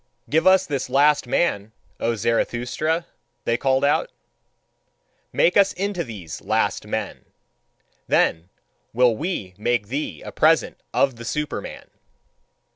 "Give 0.31 0.47
us 0.47 0.65
this 0.65 0.89
last 0.89 1.27
man, 1.27 1.73
O 1.99 2.15
Zarathustra," 2.15 3.05
they 3.45 3.55
called 3.55 3.85
out 3.85 4.11
"make 5.31 5.55
us 5.55 5.73
into 5.73 6.03
these 6.03 6.41
last 6.41 6.87
men! 6.87 7.23
Then 8.07 8.49
will 8.93 9.15
we 9.15 9.53
make 9.59 9.89
thee 9.89 10.23
a 10.25 10.31
present 10.31 10.81
of 10.91 11.17
the 11.17 11.23
Superman!" 11.25 11.87